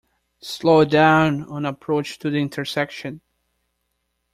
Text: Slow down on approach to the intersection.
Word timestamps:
Slow 0.41 0.83
down 0.83 1.43
on 1.43 1.63
approach 1.63 2.17
to 2.17 2.31
the 2.31 2.37
intersection. 2.39 3.21